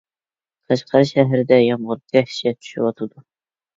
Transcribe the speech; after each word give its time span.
قەشقەر 0.71 1.03
شەھىرىدە 1.11 1.59
يامغۇر 1.65 2.03
دەھشەت 2.17 2.59
چۈشۈۋاتىدۇ. 2.67 3.27